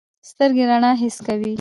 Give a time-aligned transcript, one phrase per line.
[0.29, 1.49] سترګې رڼا حس کوي.